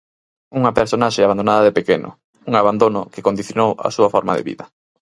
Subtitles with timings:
[0.59, 2.09] Unha personaxe abandonada de pequeno,
[2.49, 4.65] un abandono que condicionou a súa forma de vida.